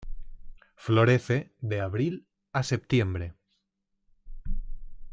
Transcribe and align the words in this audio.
Florece 0.77 1.53
de 1.59 1.79
abril 1.79 2.27
a 2.53 2.63
septiembre. 2.63 3.35